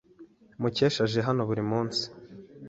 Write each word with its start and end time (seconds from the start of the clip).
Mukesha 0.61 1.01
aje 1.07 1.19
hano 1.27 1.41
buri 1.49 1.63
munsi. 1.71 2.03